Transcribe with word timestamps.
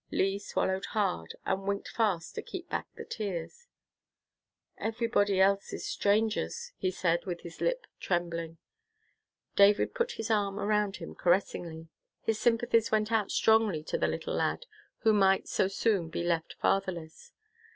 Lee 0.09 0.39
swallowed 0.39 0.85
hard, 0.97 1.35
and 1.45 1.67
winked 1.67 1.87
fast 1.89 2.33
to 2.33 2.41
keep 2.41 2.67
back 2.71 2.87
the 2.95 3.05
tears. 3.05 3.67
"Everybody 4.79 5.39
else 5.39 5.71
is 5.73 5.85
strangers," 5.85 6.71
he 6.75 6.89
said, 6.89 7.27
with 7.27 7.41
his 7.41 7.61
lip 7.61 7.85
trembling. 7.99 8.57
David 9.55 9.93
put 9.93 10.13
his 10.13 10.31
arm 10.31 10.59
around 10.59 10.95
him 10.95 11.13
caressingly. 11.13 11.87
His 12.23 12.39
sympathies 12.39 12.89
went 12.89 13.11
out 13.11 13.29
strongly 13.29 13.83
to 13.83 13.97
the 13.99 14.07
little 14.07 14.33
lad, 14.33 14.65
who 15.01 15.13
might 15.13 15.47
so 15.47 15.67
soon 15.67 16.09
be 16.09 16.23
left 16.23 16.53
fatherless. 16.59 17.31